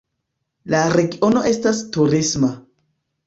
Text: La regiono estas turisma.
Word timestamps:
La 0.75 0.79
regiono 0.93 1.43
estas 1.51 1.83
turisma. 1.97 2.49